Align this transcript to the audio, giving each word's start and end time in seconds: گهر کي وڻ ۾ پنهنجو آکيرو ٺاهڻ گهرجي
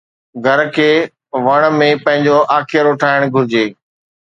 گهر 0.45 0.61
کي 0.77 0.89
وڻ 1.45 1.67
۾ 1.83 1.91
پنهنجو 2.07 2.35
آکيرو 2.57 2.97
ٺاهڻ 3.05 3.21
گهرجي 3.35 3.65